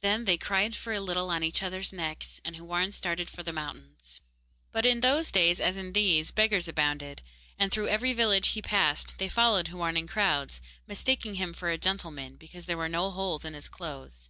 Then 0.00 0.24
they 0.24 0.36
cried 0.36 0.74
for 0.74 0.92
a 0.92 1.00
little 1.00 1.30
on 1.30 1.44
each 1.44 1.62
other's 1.62 1.92
necks, 1.92 2.40
and 2.44 2.56
Houarn 2.56 2.90
started 2.90 3.30
for 3.30 3.44
the 3.44 3.52
mountains. 3.52 4.20
But 4.72 4.84
in 4.84 4.98
those 4.98 5.30
days, 5.30 5.60
as 5.60 5.76
in 5.76 5.92
these, 5.92 6.32
beggars 6.32 6.66
abounded, 6.66 7.22
and 7.56 7.70
through 7.70 7.86
every 7.86 8.12
village 8.14 8.48
he 8.48 8.60
passed 8.62 9.16
they 9.18 9.28
followed 9.28 9.68
Houarn 9.68 9.96
in 9.96 10.08
crowds, 10.08 10.60
mistaking 10.88 11.36
him 11.36 11.52
for 11.52 11.70
a 11.70 11.78
gentleman, 11.78 12.34
because 12.34 12.64
there 12.66 12.76
were 12.76 12.88
no 12.88 13.12
holes 13.12 13.44
in 13.44 13.54
his 13.54 13.68
clothes. 13.68 14.28